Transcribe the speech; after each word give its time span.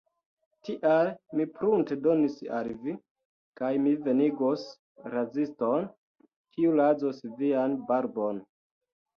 Tial, 0.67 1.09
mi 1.39 1.45
prunte 1.57 1.97
donis 2.07 2.37
al 2.59 2.69
vi, 2.85 2.95
kaj 3.61 3.71
mi 3.85 3.93
venigos 4.07 4.65
raziston 5.17 5.87
kiu 6.57 6.75
razos 6.83 7.25
vian 7.45 7.79
barbon. 7.93 8.43